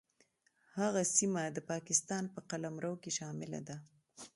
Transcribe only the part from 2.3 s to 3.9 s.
په قلمرو کې شامله ده.